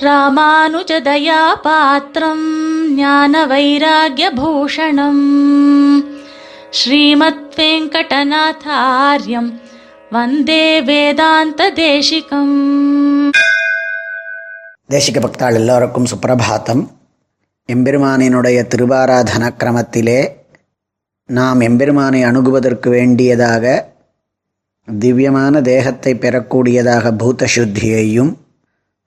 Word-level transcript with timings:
ராமானுஜதயாபாத்திரம் 0.00 2.44
ஞான 2.94 3.46
வைராகியபூஷணம் 3.46 5.22
ஸ்ரீமத் 6.70 7.56
வெங்கடநாதாரியம் 7.56 9.60
வந்தே 10.10 10.82
வேதாந்த 10.82 11.70
தேசிகம் 11.70 13.32
தேசிக 14.88 14.90
பக்தாள் 14.90 15.54
எல்லோருக்கும் 15.54 16.04
சுப்பிரபாத்தம். 16.04 16.90
எம்பெருமானினுடைய 17.72 18.66
திருவாராதன 18.74 19.50
கிரமத்திலே 19.58 20.38
நாம் 21.26 21.60
எம்பெருமானை 21.60 22.24
அணுகுவதற்கு 22.24 22.88
வேண்டியதாக 22.88 23.88
திவ்யமான 24.98 25.60
தேகத்தை 25.60 26.14
பெறக்கூடியதாக 26.14 27.16
பூத 27.16 27.46
சுத்தியையும் 27.56 28.36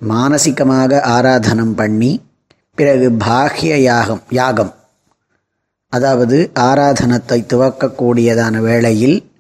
மானசிகமாக 0.09 1.01
ஆராதனம் 1.01 1.75
பண்ணி 1.75 2.23
பிறகு 2.75 3.11
பாஹ்ய 3.11 3.77
யாகம் 3.77 4.23
யாகம். 4.31 4.73
அதாவது 5.89 6.51
ஆராதனத்தை 6.61 7.45
துவக்கக்கூடியதான 7.49 8.61
வேளையில் 8.61 9.31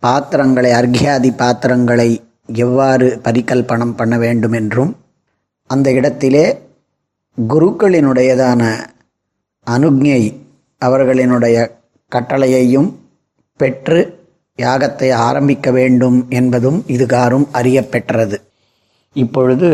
பாத்திரங்களை 0.00 0.72
அர்க்யாதி 0.72 1.30
பாத்திரங்களை 1.36 2.22
எவ்வாறு 2.46 3.20
பரிகல்பனம் 3.24 3.96
பண்ண 3.96 4.18
வேண்டும் 4.18 4.52
என்றும் 4.52 4.96
அந்த 5.66 5.92
இடத்திலே 5.92 6.62
குருக்களினுடையதான 7.48 8.62
அனுஜை 9.70 10.42
அவர்களினுடைய 10.78 11.70
கட்டளையையும் 12.08 12.99
பெற்று 13.60 14.00
யாகத்தை 14.62 15.08
ஆரம்பிக்க 15.28 15.70
வேண்டும் 15.70 16.18
என்பதும் 16.28 16.78
இதுகாரும் 16.86 17.46
அறியப்பெற்றது. 17.52 18.36
இப்பொழுது 19.12 19.68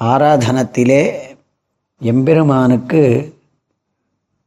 ஆராதனத்திலே 0.00 1.02
எம்பெருமானுக்கு 2.00 3.02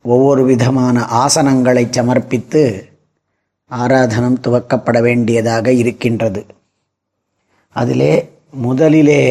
ஒவ்வொரு 0.03 0.43
விதமான 0.45 1.05
ஆசனங்களை 1.25 1.83
சமர்ப்பித்து 1.89 2.63
ஆராதனம் 3.71 4.41
துவக்கப்பட 4.43 4.97
வேண்டியதாக 5.01 5.73
இருக்கின்றது. 5.73 6.41
அதிலே 7.75 8.11
முதலிலே 8.65 9.21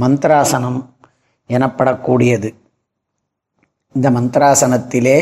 மந்திராசனம் 0.00 0.80
எனப்படக்கூடியது. 1.48 2.50
இந்த 3.92 4.10
மந்திராசனத்திலே 4.10 5.18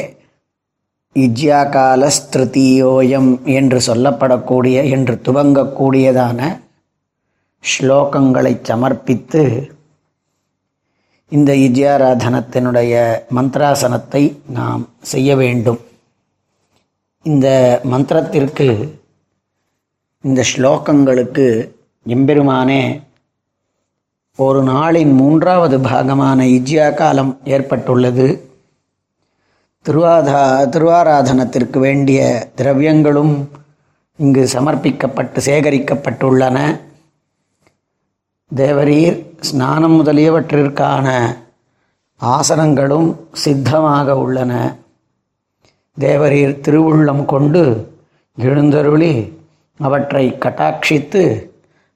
இஜ்யாகால 1.17 2.11
ஸ்திருதியோயம் 2.17 3.45
என்று 3.45 3.79
சொல்லப்படக்கூடிய 3.87 4.91
என்று 4.91 5.15
துவங்கக்கூடியதான 5.15 6.61
ஸ்லோகங்களை 7.65 8.53
சமர்ப்பித்து 8.63 9.71
இந்த 11.29 11.55
இஜ்யாராதனத்தினுடைய 11.55 12.93
மந்திராசனத்தை 13.37 14.37
நாம் 14.47 14.89
செய்ய 15.01 15.37
வேண்டும். 15.37 15.81
இந்த 17.23 17.81
மந்திரத்திற்கு 17.91 18.69
இந்த 20.21 20.45
ஸ்லோகங்களுக்கு 20.57 21.75
எம்பெருமானே 22.07 23.01
ஒரு 24.35 24.63
நாளின் 24.63 25.13
மூன்றாவது 25.13 25.79
பாகமான 25.79 26.45
இஜ்யா 26.45 26.95
காலம் 26.95 27.41
ஏற்பட்டுள்ளது. 27.45 28.50
திருவாதா 29.85 30.41
திருவாராதனத்திற்கு 30.73 31.79
வேண்டிய 31.79 32.21
திரவியங்களும் 32.59 33.33
இங்கு 34.19 34.43
சமர்ப்பிக்கப்பட்டு 34.53 35.39
சேகரிக்கப்பட்டுள்ளன. 35.47 36.57
தேவரீர் 38.57 39.17
ஸ்நானம் 39.49 39.97
முதலியவற்றிற்கான 40.01 41.07
ஆசனங்களும் 42.21 43.09
சித்தமாக 43.45 44.19
உள்ளன. 44.25 44.53
தேவரீர் 45.97 46.55
திருவுள்ளம் 46.69 47.25
கொண்டு 47.25 47.65
எழுந்தருளி 48.37 49.13
அவற்றை 49.81 50.25
கட்டாட்சித்து 50.45 51.25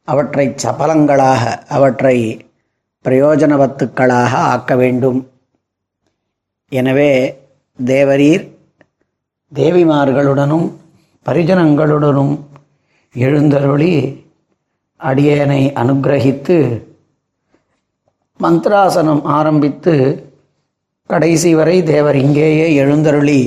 அவற்றை 0.08 0.48
சபலங்களாக 0.64 1.42
அவற்றை 1.68 2.16
பிரயோஜனவத்துக்களாக 3.04 4.34
ஆக்க 4.52 4.74
வேண்டும். 4.84 5.22
எனவே 6.72 7.10
தேவரீர் 7.78 8.44
தேவிமார்களுடனும் 9.54 10.66
பரிஜனங்களுடனும் 11.26 12.40
எழுந்தருளி 13.14 14.22
அடியேனை 15.00 15.72
அனுகிரகித்து 15.72 16.82
மந்திராசனம் 18.40 19.22
ஆரம்பித்து 19.22 19.94
கடைசி 21.06 21.54
வரை 21.54 21.82
தேவர் 21.82 22.14
இங்கேயே 22.14 22.74
எழுந்தருளி 22.74 23.40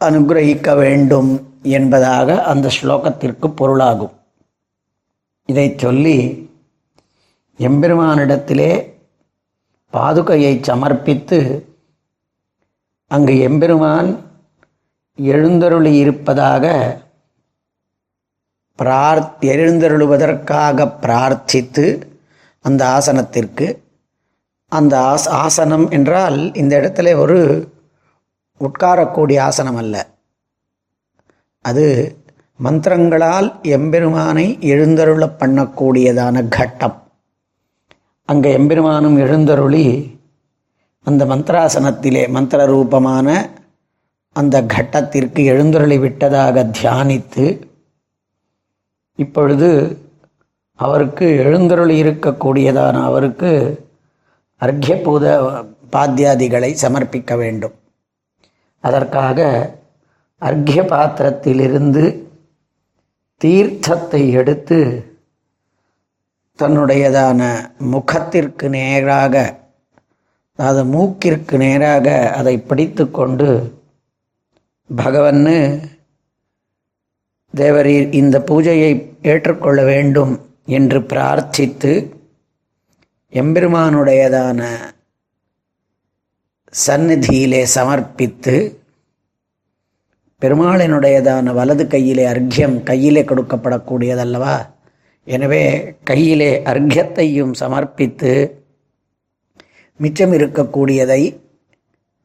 அனுகிரகிக்க 0.00 0.76
வேண்டும் 0.76 1.30
என்பதாக 1.62 2.44
அந்த 2.44 2.70
ஸ்லோகத்திற்கு 2.82 3.48
பொருளாகும். 3.48 4.14
இதை 5.46 5.74
சொல்லி 5.76 6.18
எம்பெருமானிடத்திலே 7.58 8.72
பாதுகையை 9.92 10.60
சமர்ப்பித்து 10.60 11.38
அங்கு 13.10 13.38
எம்பெருமான் 13.38 14.10
எழுந்தருளி 15.16 15.96
இருப்பதாக 15.96 16.64
பிரார்த் 18.78 19.44
எழுந்தருளுவதற்காக 19.44 20.86
பிரார்த்தித்து 21.02 21.84
அந்த 22.64 22.82
ஆசனத்திற்கு 22.86 23.66
அந்த 24.72 24.94
ஆஸ் 24.98 25.28
ஆசனம் 25.28 25.90
என்றால் 25.90 26.54
இந்த 26.54 26.80
இடத்துல 26.80 27.16
ஒரு 27.16 27.38
உட்காரக்கூடிய 28.60 29.40
ஆசனம் 29.40 29.76
அல்ல. 29.76 29.94
அது 31.64 31.84
மந்திரங்களால் 32.62 33.48
எம்பெருமானை 33.62 34.46
எழுந்தருள 34.72 35.24
பண்ணக்கூடியதான 35.40 36.48
கட்டம். 36.48 36.96
அங்கே 38.28 38.56
எம்பெருமானும் 38.58 39.18
எழுந்தருளி 39.18 39.86
அந்த 41.04 41.24
மந்திராசனத்திலே 41.24 42.28
மந்திர 42.28 42.66
ரூபமான 42.66 43.50
அந்த 44.32 44.62
கட்டத்திற்கு 44.62 45.44
எழுந்தருளி 45.44 45.98
விட்டதாக 45.98 46.62
தியானித்து 46.64 47.66
இப்பொழுது 49.16 49.98
அவருக்கு 50.78 51.26
எழுந்தருளி 51.36 52.02
இருக்கக்கூடியதான 52.02 53.02
அவருக்கு 53.04 53.50
அர்க்கியபூத 54.60 55.24
பாத்தியாதிகளை 55.92 56.70
சமர்ப்பிக்க 56.82 57.36
வேண்டும். 57.36 57.74
அதற்காக 58.80 59.38
அர்க்கிய 60.38 60.82
பாத்திரத்திலிருந்து 60.82 62.04
தீர்த்தத்தை 63.44 64.30
எடுத்து 64.30 64.78
தன்னுடையதான 66.58 67.40
முகத்திற்கு 67.78 68.68
நேராக 68.68 69.62
அது 70.58 70.84
மூக்கிற்கு 70.84 71.56
நேராக 71.56 72.30
அதை 72.30 72.58
பிடித்து 72.60 73.10
கொண்டு 73.10 73.48
பகவன்னு 74.90 75.56
தேவரீர் 77.54 78.12
இந்த 78.12 78.38
பூஜையை 78.38 78.92
ஏற்றுக்கொள்ள 79.22 79.84
வேண்டும் 79.84 80.32
என்று 80.68 81.00
பிரார்த்தித்து 81.02 81.92
எம்பெருமானுடையதான 83.32 84.60
சந்நிதியிலே 86.72 87.62
சமர்ப்பித்து 87.74 88.54
பெருமாளினுடையதான 90.42 91.52
வலது 91.52 91.86
கையிலே 91.86 92.26
அர்க்கியம் 92.26 92.82
கையிலே 92.82 93.22
கொடுக்கப்படக்கூடியதல்லவா? 93.22 94.56
எனவே 95.26 95.62
கையிலே 96.04 96.62
அர்க்கியத்தையும் 96.64 97.52
சமர்ப்பித்து 97.60 98.32
மிச்சம் 100.02 100.32
இருக்கக்கூடியதை 100.36 101.22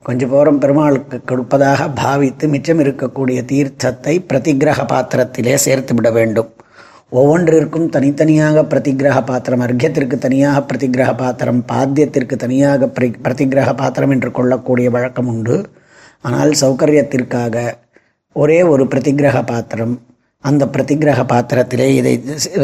கொஞ்சம் 0.05 0.31
போரம் 0.31 0.59
பெருமாளுக்கு 0.61 1.17
கொடுப்பதாக 1.29 1.87
பாவித்து 1.99 2.45
மிச்சம் 2.53 2.81
இருக்கக்கூடிய 2.83 3.39
தீர்த்தத்தை 3.51 4.13
பிரதிகிரக 4.29 4.85
பாத்திரத்திலே 4.93 5.55
சேர்த்து 5.65 5.93
விட 5.97 6.09
வேண்டும். 6.17 6.49
ஒவ்வொன்றிற்கும் 7.19 7.87
தனித்தனியாக 7.95 8.63
பிரதிகிரக 8.71 9.17
பாத்திரம் 9.29 9.63
அர்க்கியத்திற்கு 9.65 10.17
தனியாக 10.25 10.57
பிரதிகிரக 10.69 11.11
பாத்திரம் 11.21 11.61
பாத்தியத்திற்கு 11.71 12.35
தனியாக 12.43 12.87
பிரி 12.97 13.09
பிரதிகிரக 13.25 13.73
பாத்திரம் 13.81 14.13
என்று 14.15 14.31
கொள்ளக்கூடிய 14.39 14.89
வழக்கம் 14.95 15.29
உண்டு. 15.33 15.57
ஆனால் 16.29 16.53
சௌகரியத்திற்காக 16.61 17.65
ஒரே 18.35 18.59
ஒரு 18.71 18.85
பிரதிகிரக 18.93 19.37
பாத்திரம் 19.51 19.93
அந்த 20.43 20.65
பிரதிகிரக 20.75 21.21
பாத்திரத்திலே 21.33 21.87
இதை 21.99 22.13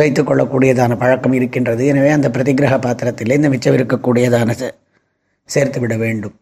வைத்து 0.02 0.24
கொள்ளக்கூடியதான 0.24 0.98
பழக்கம் 1.04 1.38
இருக்கின்றது. 1.40 1.84
எனவே 1.94 2.12
அந்த 2.18 2.30
பிரதிகிரக 2.38 2.78
பாத்திரத்திலே 2.88 3.38
இந்த 3.42 3.52
மிச்சம் 3.56 3.78
இருக்கக்கூடியதான 3.80 4.58
சேர்த்துவிட 5.50 5.98
வேண்டும். 5.98 6.36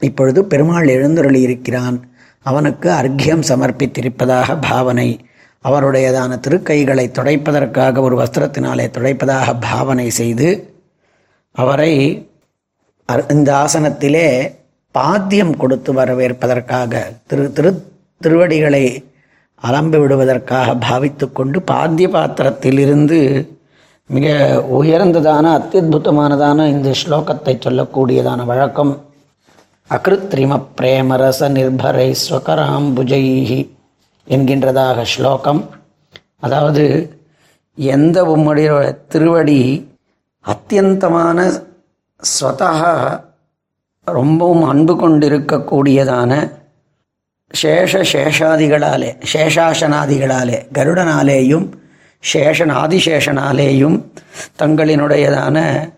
இப்பொழுது 0.00 0.44
பெருமாள் 0.44 0.88
எழுந்தருளி 0.88 1.40
இருக்கிறான் 1.40 1.96
அவனுக்கு 2.46 2.88
அர்க்கியம் 2.90 3.48
சமர்ப்பித்திருப்பதாக 3.48 4.56
பாவனை. 4.70 5.10
அவருடையதான 5.64 6.38
திருக்கைகளை 6.40 7.04
துடைப்பதற்காக 7.08 8.00
ஒரு 8.00 8.14
வஸ்திரத்தினாலே 8.18 8.86
துடைப்பதாக 8.96 9.54
பாவனை 9.60 10.06
செய்து 10.10 10.48
அவரை 11.54 11.92
இந்த 13.28 13.50
ஆசனத்திலே 13.64 14.26
பாத்தியம் 14.94 15.56
கொடுத்து 15.56 15.92
வரவேற்பதற்காக 15.92 17.02
திரு 17.26 17.52
திரு 17.52 17.70
திருவடிகளை 18.20 18.84
அலம்பி 19.62 19.98
விடுவதற்காக 20.00 20.74
பாவித்து 20.78 21.26
கொண்டு 21.32 21.58
பாத்திய 21.60 22.08
பாத்திரத்திலிருந்து 22.08 23.18
மிக 24.10 24.26
உயர்ந்ததான 24.70 25.46
அத்தியுதமானதான 25.58 26.66
இந்த 26.66 26.90
ஸ்லோகத்தை 26.90 27.52
சொல்லக்கூடியதான 27.56 28.44
வழக்கம் 28.44 29.08
அகிருத்ரிம 29.90 30.62
பிரேமரச 30.76 31.48
நிர்பரை 31.48 32.14
ஸ்வகராம்புஜைஹி 32.28 33.70
என்கின்றதாக 34.28 35.02
ஸ்லோகம். 35.02 35.70
அதாவது 36.38 37.14
எந்த 37.74 38.24
உம்முடைய 38.24 38.96
திருவடி 39.08 39.90
அத்தியந்தமான 40.44 41.60
ஸ்வதா 42.22 42.72
ரொம்பவும் 44.04 44.62
அன்பு 44.62 44.94
கொண்டிருக்கக்கூடியதான 44.94 46.50
சேஷ 47.62 48.02
சேஷாதிகளாலே 48.12 49.16
சேஷாசனாதிகளாலே 49.32 50.66
கருடனாலேயும் 50.74 51.79
சேஷன் 52.24 52.72
ஆதிசேஷனாலேயும் 52.74 54.12
தங்களினுடையதான 54.58 55.88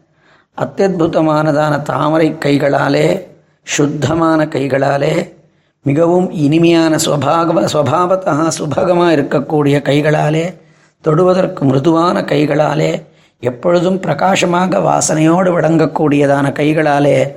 அத்தியுதமானதான 0.59 1.83
தாமரை 1.83 2.39
கைகளாலே 2.39 3.31
சுத்தமான 3.63 4.49
கைகளாலே 4.49 5.35
மிகவும் 5.83 6.31
இனிமையான 6.31 6.99
ஸ்வபாக 6.99 7.67
ஸ்வபாவத்தா 7.67 8.51
சுபகமாக 8.51 9.13
இருக்கக்கூடிய 9.13 9.83
கைகளாலே 9.83 10.55
தொடுவதற்கு 11.01 11.65
மிருதுவான 11.65 12.25
கைகளாலே 12.25 13.03
எப்பொழுதும் 13.41 14.01
பிரகாசமாக 14.01 14.81
வாசனையோடு 14.81 15.51
விளங்கக்கூடியதான 15.53 16.53
கைகளாலே 16.53 17.35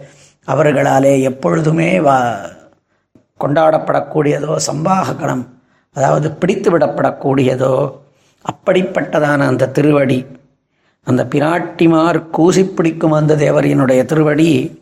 அவர்களாலே 0.50 1.22
எப்பொழுதுமே 1.22 2.00
வா 2.00 2.38
கொண்டாடப்படக்கூடியதோ 3.44 4.56
சம்பாககணம் 4.68 5.46
அதாவது 5.96 6.32
பிடித்து 6.32 6.72
விடப்படக்கூடியதோ 6.72 8.05
அப்படிப்பட்டதான 8.52 9.38
அந்த 9.38 9.70
திருவடி. 9.70 10.26
அந்த 11.04 11.28
பிராட்டிமார் 11.36 12.30
கூசி 12.30 12.64
பிடிக்கும் 12.64 13.12
அந்த 13.12 13.36
தேவரினுடைய 13.36 14.06
திருவடி 14.06 14.80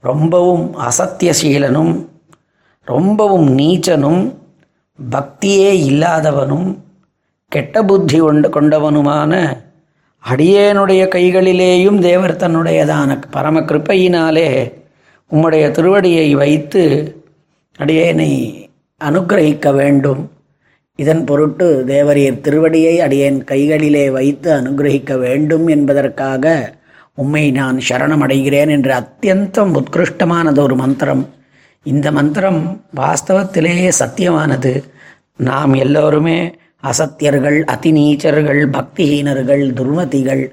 ரொம்பவும் 0.00 0.74
அசத்தியசீலனும் 0.78 2.06
ரொம்பவும் 2.84 3.58
நீச்சனும் 3.58 4.22
பக்தியே 5.10 5.70
இல்லாதவனும் 5.90 6.78
கெட்ட 7.48 7.82
புத்தி 7.82 8.18
கொண்டு 8.18 8.48
கொண்டவனுமான 8.48 9.32
அடியேனுடைய 10.28 11.02
கைகளிலேயும் 11.14 11.98
தேவர் 11.98 12.36
தன்னுடையதான 12.36 13.22
பரம 13.30 13.60
கிருப்பையினாலே 13.60 14.72
உம்முடைய 15.30 15.64
திருவடியை 15.70 16.30
வைத்து 16.32 16.82
அடியேனை 17.78 18.30
அனுக்கிரகிக்க 19.04 19.74
வேண்டும். 19.74 20.30
இதன் 20.96 21.24
பொருட்டு 21.24 21.84
தேவரீர் 21.86 22.40
திருவடியை 22.40 22.96
அடியேன் 22.96 23.44
கைகளிலே 23.44 24.10
வைத்து 24.10 24.52
அனுகிரகிக்க 24.52 25.18
வேண்டும் 25.18 25.66
என்பதற்காக 25.66 26.74
உம்மை 27.14 27.50
நான் 27.50 27.80
சரணமடைகிறேன் 27.88 28.70
என்று 28.70 28.92
அத்தியந்தம் 28.94 29.72
உத்கிருஷ்டமானது 29.74 30.58
ஒரு 30.58 30.76
மந்திரம். 30.76 31.28
இந்த 31.82 32.12
மந்திரம் 32.12 32.82
வாஸ்தவத்திலேயே 32.96 33.92
சத்தியமானது. 33.98 34.82
நாம் 35.36 35.74
எல்லோருமே 35.74 36.54
அசத்தியர்கள் 36.82 37.64
அதிநீச்சர்கள் 37.64 38.70
பக்திஹீனர்கள் 38.70 39.64
துர்மதிகள் 39.72 40.50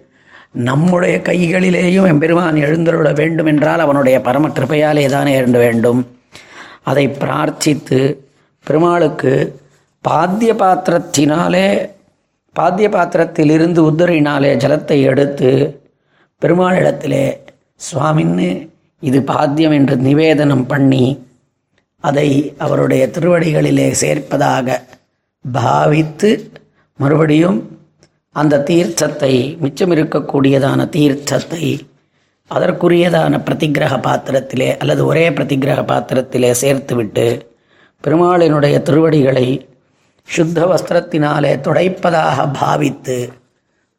நம்முடைய 0.52 1.18
கைகளிலேயும் 1.18 2.08
எம்பெருமான் 2.08 2.56
எழுந்தருள 2.56 3.14
வேண்டும் 3.16 3.46
என்றால் 3.46 3.80
அவனுடைய 3.80 4.22
பரம 4.22 4.48
கிருப்பையாலே 4.48 5.06
தானே 5.06 5.34
எழுந்த 5.34 5.60
வேண்டும். 5.60 6.08
அதை 6.84 7.08
பிரார்த்தித்து 7.08 8.18
பெருமாளுக்கு 8.64 9.60
பாத்திய 10.04 10.52
பாத்திரத்தினாலே 10.56 11.68
பாத்திய 12.56 12.88
பாத்திரத்திலிருந்து 12.90 13.82
உத்தரினாலே 13.90 14.52
ஜலத்தை 14.56 14.98
எடுத்து 15.04 15.52
பெருமாளிடத்திலே 16.42 17.26
சுவாமின்னு 17.82 18.48
இது 19.04 19.20
பாத்தியம் 19.24 19.72
என்று 19.72 19.96
நிவேதனம் 20.00 20.66
பண்ணி 20.66 21.06
அதை 22.04 22.30
அவருடைய 22.58 23.04
திருவடிகளிலே 23.10 23.88
சேர்ப்பதாக 24.02 24.78
பாவித்து 25.46 26.32
மறுபடியும் 27.00 27.60
அந்த 28.36 28.64
தீர்த்தத்தை 28.64 29.34
மிச்சம் 29.62 29.92
இருக்கக்கூடியதான 29.92 30.82
தீர்த்தத்தை 30.90 31.64
அதற்குரியதான 32.52 33.34
பிரதிக்கிரக 33.38 33.96
பாத்திரத்திலே 34.00 34.70
அல்லது 34.78 35.02
ஒரே 35.06 35.26
பிரதிக்கிரக 35.30 35.82
பாத்திரத்திலே 35.84 36.52
சேர்த்துவிட்டு 36.62 37.26
பெருமாளினுடைய 38.04 38.76
திருவடிகளை 38.84 39.48
சுத்த 40.28 40.66
வஸ்திரத்தினாலே 40.72 41.52
துடைப்பதாக 41.66 42.46
பாவித்து 42.60 43.18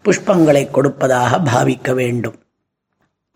புஷ்பங்களை 0.04 0.62
கொடுப்பதாக 0.70 1.38
பாவிக்க 1.50 1.94
வேண்டும். 1.94 2.36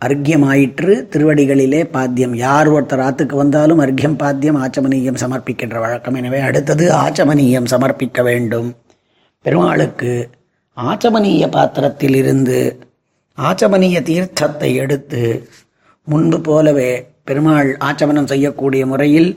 அர்க்கியமாயிற்று 0.00 0.94
திருவடிகளிலே 1.12 1.82
பாத்தியம். 1.96 2.34
யார் 2.34 2.68
ஒருத்தர் 2.68 3.02
ஆத்துக்கு 3.06 3.34
வந்தாலும் 3.34 3.80
அர்க்கியம் 3.80 4.16
பாத்தியம் 4.16 4.58
ஆச்சமனீயம் 4.64 5.20
சமர்ப்பிக்கின்ற 5.22 5.76
வழக்கம். 5.78 6.14
எனவே 6.14 6.40
அடுத்தது 6.40 6.86
ஆச்சமனீயம் 6.94 7.70
சமர்ப்பிக்க 7.74 8.22
வேண்டும். 8.22 8.68
பெருமாளுக்கு 9.44 10.12
ஆச்சமனீய 10.76 11.44
பாத்திரத்தில் 11.48 12.14
இருந்து 12.14 12.58
ஆச்சமனீய 13.38 13.98
தீர்த்தத்தை 14.10 14.70
எடுத்து 14.74 15.22
முன்பு 16.04 16.40
போலவே 16.40 16.90
பெருமாள் 17.24 17.70
ஆச்சமனம் 17.88 18.30
செய்யக்கூடிய 18.32 18.82
முறையில் 18.86 19.30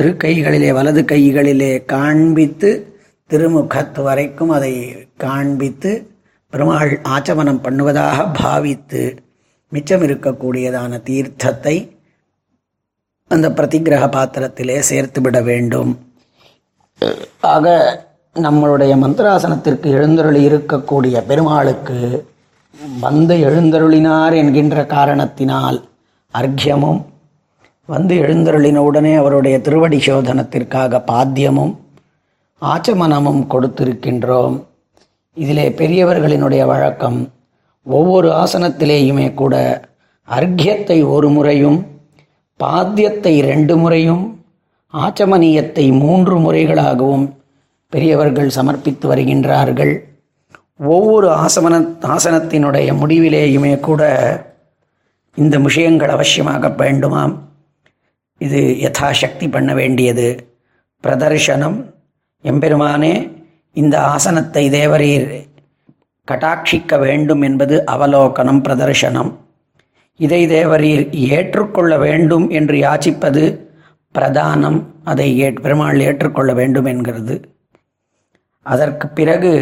திருக்கைகளிலே 0.00 0.72
வலது 0.72 1.04
கைகளிலே 1.04 1.84
காண்பித்து 1.84 2.96
திருமுகத்து 3.28 4.02
வரைக்கும் 4.02 4.50
அதை 4.50 5.04
காண்பித்து 5.16 6.12
பெருமாள் 6.50 7.00
ஆச்சமனம் 7.08 7.62
பண்ணுவதாக 7.62 8.42
பாவித்து 8.42 9.22
மிச்சம் 9.68 10.02
இருக்கக்கூடியதான 10.02 11.02
தீர்த்தத்தை 11.02 11.92
அந்த 13.28 13.50
பிரதிக்கிரக 13.50 14.08
பாத்திரத்திலே 14.08 14.78
சேர்த்துவிட 14.90 15.42
வேண்டும். 15.42 15.98
ஆக 17.40 17.66
நம்மளுடைய 18.34 18.96
மந்திராசனத்திற்கு 18.96 19.84
எழுந்தருளி 19.84 20.48
இருக்கக்கூடிய 20.48 21.26
பெருமாளுக்கு 21.26 22.26
வந்து 23.00 23.34
எழுந்தருளினார் 23.34 24.34
என்கின்ற 24.34 24.86
காரணத்தினால் 24.86 25.88
அர்க்கியமும் 26.34 27.13
வந்து 27.86 28.14
எழுந்தருளின 28.20 28.76
உடனே 28.76 29.14
அவருடைய 29.14 29.60
திருவடி 29.60 29.96
சோதனத்திற்காக 29.96 31.00
பாத்தியமும் 31.06 31.74
ஆச்சமனமும் 32.62 33.42
கொடுத்திருக்கின்றோம். 33.46 34.54
இதிலே 35.36 35.68
பெரியவர்களினுடைய 35.70 36.66
வழக்கம் 36.66 37.18
ஒவ்வொரு 37.82 38.28
ஆசனத்திலேயுமே 38.30 39.34
கூட 39.34 39.54
அர்க்கியத்தை 40.28 40.98
ஒரு 41.04 41.28
முறையும் 41.28 41.78
பாத்தியத்தை 42.60 43.34
ரெண்டு 43.42 43.76
முறையும் 43.76 44.24
ஆச்சமனியத்தை 44.94 45.98
மூன்று 45.98 46.38
முறைகளாகவும் 46.38 47.26
பெரியவர்கள் 47.88 48.54
சமர்ப்பித்து 48.56 49.14
வருகின்றார்கள். 49.14 49.94
ஒவ்வொரு 50.78 51.28
ஆசமன 51.44 51.74
ஆசனத்தினுடைய 52.00 52.88
முடிவிலேயுமே 53.00 53.80
கூட 53.80 54.02
இந்த 55.34 55.58
விஷயங்கள் 55.58 56.14
அவசியமாக 56.16 56.68
வேண்டுமாம். 56.82 57.34
இது 58.44 58.60
யதாசக்தி 58.80 59.46
பண்ண 59.48 59.70
வேண்டியது. 59.74 60.26
பிரதர்ஷனம். 61.02 61.78
எம்பெருமானே 62.42 63.12
இந்த 63.72 63.96
ஆசனத்தை 64.14 64.62
தேவரீர் 64.70 65.26
கட்டாட்சிக்க 66.28 66.98
வேண்டும் 66.98 67.42
என்பது 67.42 67.76
அவலோகனம் 67.86 68.62
பிரதர்ஷனம். 68.68 69.30
இதை 70.16 70.40
தேவரீர் 70.46 71.04
ஏற்றுக்கொள்ள 71.30 71.94
வேண்டும் 71.98 72.46
என்று 72.50 72.76
யாச்சிப்பது 72.76 73.44
பிரதானம். 74.14 74.78
அதை 75.04 75.28
ஏற் 75.38 75.62
பெருமாள் 75.62 76.00
ஏற்றுக்கொள்ள 76.00 76.52
வேண்டும் 76.52 76.84
என்கிறது. 76.84 77.36
அதற்கு 78.72 79.06
பிறகு 79.08 79.52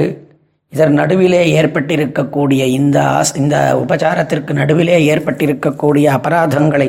இதன் 0.73 0.95
நடுவிலே 1.01 1.41
ஏற்பட்டிருக்கக்கூடிய 1.61 2.63
இந்த 2.79 2.99
ஆஸ் 3.19 3.33
இந்த 3.37 3.57
உபச்சாரத்திற்கு 3.83 4.53
நடுவிலே 4.53 4.97
ஏற்பட்டிருக்கக்கூடிய 5.13 6.07
அபராதங்களை 6.19 6.89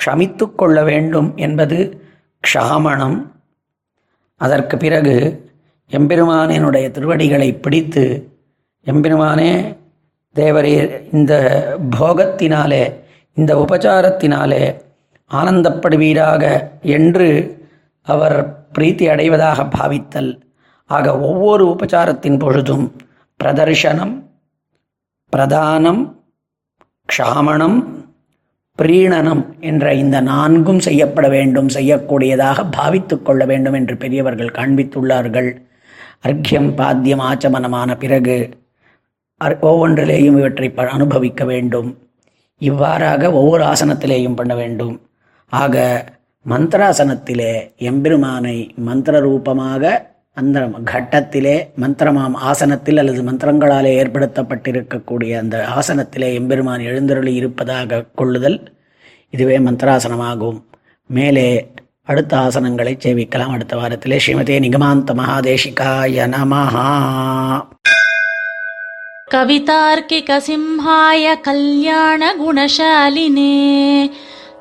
க்ஷமித்து 0.00 0.54
கொள்ள 0.54 0.76
வேண்டும் 0.84 1.30
என்பது 1.36 1.78
க்ஷாமணம். 2.44 3.16
அதற்கு 4.40 4.76
பிறகு 4.76 5.14
எம்பெருமானினுடைய 5.90 6.86
திருவடிகளை 6.90 7.48
பிடித்து 7.64 8.04
எம்பெருமானே 8.86 9.50
தேவரீர் 10.36 10.92
இந்த 11.12 11.32
போகத்தினாலே 11.98 12.84
இந்த 13.36 13.52
உபச்சாரத்தினாலே 13.56 14.62
ஆனந்தப்படுவீராக 15.30 16.44
என்று 16.96 17.28
அவர் 18.06 18.36
பிரீத்தி 18.78 19.04
அடைவதாக 19.12 19.64
பாவித்தல். 19.76 20.32
ஆக 20.90 21.06
ஒவ்வொரு 21.20 21.64
உபச்சாரத்தின் 21.66 22.38
பொழுதும் 22.38 22.86
பிரதர்ஷனம் 23.44 24.22
பிரதானம் 25.36 26.14
க்ஷாமணம் 27.06 27.84
பிரீணனம் 28.82 29.58
என்ற 29.60 29.94
இந்த 29.94 30.20
நான்கும் 30.20 30.78
செய்யப்பட 30.78 31.28
வேண்டும் 31.28 31.66
செய்யக்கூடியதாக 31.66 32.66
பாவித்து 32.70 33.22
கொள்ள 33.22 33.44
வேண்டும் 33.44 33.72
என்று 33.72 33.96
பெரியவர்கள் 33.96 34.46
காண்பித்துள்ளார்கள். 34.46 35.62
அர்க்கியம் 36.22 36.74
பாத்தியம் 36.74 37.20
ஆச்சமனமான 37.20 37.96
பிறகு 37.96 38.50
அர்- 39.44 39.56
ஒவ்வொன்றிலேயும் 39.62 40.38
இவற்றை 40.38 40.70
ப- 40.70 40.88
அனுபவிக்க 40.88 41.44
வேண்டும். 41.44 41.98
இவ்வாறாக 42.58 43.32
ஒவ்வொரு 43.32 43.64
ஆசனத்திலேயும் 43.64 44.36
பண்ண 44.36 44.54
வேண்டும். 44.54 45.00
ஆக 45.46 46.04
மந்திராசனத்திலே 46.48 47.76
எம்பெருமானை 47.76 48.74
மந்திர 48.76 49.20
ரூபமாக 49.20 50.13
அந்த 50.37 50.59
கட்டத்திலே 50.91 51.55
மந்திரமாம் 51.81 52.35
ஆசனத்தில் 52.49 53.01
அல்லது 53.01 53.21
மந்திரங்களாலே 53.23 53.91
ஏற்படுத்தப்பட்டிருக்கக்கூடிய 54.01 55.31
அந்த 55.41 55.57
ஆசனத்திலே 55.75 56.29
எம்பெருமான் 56.35 56.87
எழுந்தருளி 56.89 57.33
இருப்பதாக 57.33 58.05
கொள்ளுதல் 58.15 58.59
இதுவே 59.33 59.57
மந்திராசனமாகும் 59.59 60.59
மேலே 61.09 61.47
அடுத்த 62.07 62.33
ஆசனங்களை 62.45 62.93
சேவிக்கலாம் 62.97 63.55
அடுத்த 63.55 63.75
வாரத்திலே 63.77 64.19
ஸ்ரீமதே 64.25 64.57
நிகமாந்த 64.59 65.13
மகாதேசிகாய 65.19 66.27
நமஹா 66.33 66.87
कवितार्किकसिंहाय 69.91 71.25
कल्याणगुणशालिने 71.45 72.45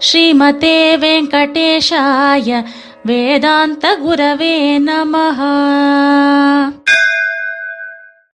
श्रीमते 0.00 0.74
वेङ्कटेशाय 0.96 2.50
वेदान्तगुरवे 3.07 4.53
नमः 4.79 5.39